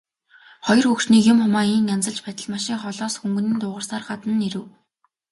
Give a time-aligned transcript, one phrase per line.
[0.65, 4.65] Хоёр хөгшнийг юм хумаа ийн янзалж байтал машин холоос хүнгэнэн дуугарсаар гадна нь ирэв.